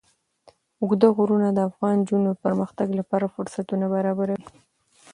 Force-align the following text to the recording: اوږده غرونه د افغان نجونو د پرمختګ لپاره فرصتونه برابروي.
اوږده 0.81 1.07
غرونه 1.17 1.47
د 1.53 1.59
افغان 1.69 1.95
نجونو 2.01 2.29
د 2.33 2.39
پرمختګ 2.45 2.87
لپاره 2.99 3.31
فرصتونه 3.35 3.85
برابروي. 3.95 4.47